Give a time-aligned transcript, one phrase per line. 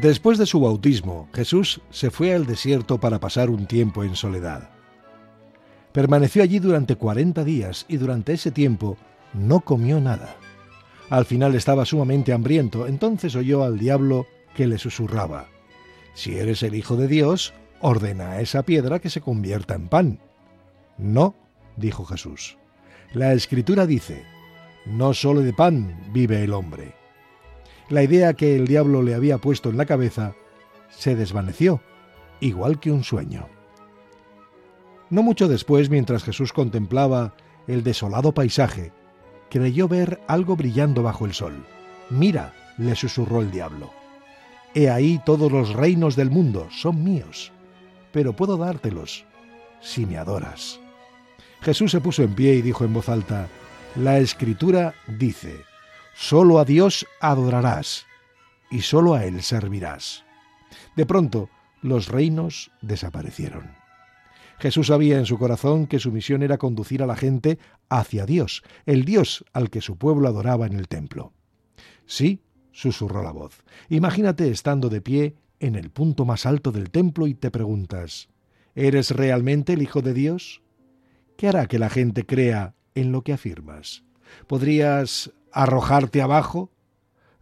[0.00, 4.70] Después de su bautismo, Jesús se fue al desierto para pasar un tiempo en soledad.
[5.90, 8.96] Permaneció allí durante cuarenta días y durante ese tiempo
[9.34, 10.36] no comió nada.
[11.10, 15.48] Al final estaba sumamente hambriento, entonces oyó al diablo que le susurraba,
[16.14, 20.20] Si eres el Hijo de Dios, ordena a esa piedra que se convierta en pan.
[20.96, 21.34] No,
[21.76, 22.56] dijo Jesús.
[23.14, 24.22] La escritura dice,
[24.86, 26.97] No solo de pan vive el hombre
[27.88, 30.34] la idea que el diablo le había puesto en la cabeza
[30.90, 31.80] se desvaneció,
[32.40, 33.48] igual que un sueño.
[35.10, 37.34] No mucho después, mientras Jesús contemplaba
[37.66, 38.92] el desolado paisaje,
[39.48, 41.64] creyó ver algo brillando bajo el sol.
[42.10, 43.90] Mira, le susurró el diablo.
[44.74, 47.52] He ahí todos los reinos del mundo son míos,
[48.12, 49.24] pero puedo dártelos
[49.80, 50.78] si me adoras.
[51.62, 53.48] Jesús se puso en pie y dijo en voz alta,
[53.96, 55.64] La escritura dice,
[56.20, 58.04] Solo a Dios adorarás
[58.72, 60.24] y solo a Él servirás.
[60.96, 61.48] De pronto,
[61.80, 63.70] los reinos desaparecieron.
[64.58, 68.64] Jesús sabía en su corazón que su misión era conducir a la gente hacia Dios,
[68.84, 71.32] el Dios al que su pueblo adoraba en el templo.
[72.04, 73.62] Sí, susurró la voz.
[73.88, 78.28] Imagínate estando de pie en el punto más alto del templo y te preguntas,
[78.74, 80.62] ¿eres realmente el Hijo de Dios?
[81.36, 84.02] ¿Qué hará que la gente crea en lo que afirmas?
[84.48, 86.70] ¿Podrías arrojarte abajo?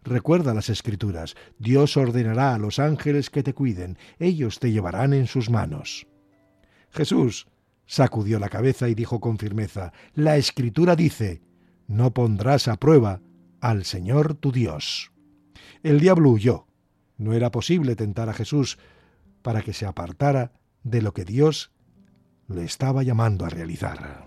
[0.03, 5.27] Recuerda las escrituras, Dios ordenará a los ángeles que te cuiden, ellos te llevarán en
[5.27, 6.07] sus manos.
[6.91, 7.47] Jesús
[7.85, 11.41] sacudió la cabeza y dijo con firmeza, La escritura dice,
[11.87, 13.21] no pondrás a prueba
[13.61, 15.11] al Señor tu Dios.
[15.83, 16.67] El diablo huyó.
[17.17, 18.77] No era posible tentar a Jesús
[19.41, 20.51] para que se apartara
[20.83, 21.71] de lo que Dios
[22.47, 24.26] le estaba llamando a realizar.